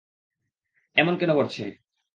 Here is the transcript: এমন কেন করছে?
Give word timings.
এমন 0.97 1.13
কেন 1.17 1.31
করছে? 1.35 1.63